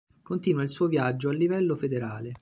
Continua 0.23 0.63
il 0.63 0.69
suo 0.69 0.87
viaggio 0.87 1.29
a 1.29 1.33
livello 1.33 1.75
federale. 1.75 2.31